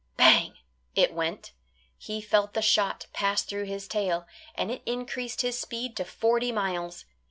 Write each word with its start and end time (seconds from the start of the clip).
Bang, 0.17 0.55
it 0.95 1.13
went; 1.13 1.51
he 1.95 2.21
felt 2.21 2.55
the 2.55 2.61
shot 2.63 3.05
pass 3.13 3.43
through 3.43 3.65
his 3.65 3.87
tail, 3.87 4.25
and 4.55 4.71
it 4.71 4.81
increased 4.83 5.41
his 5.43 5.59
speed 5.59 5.95
to 5.95 6.03
forty 6.03 6.51
miles. 6.51 7.05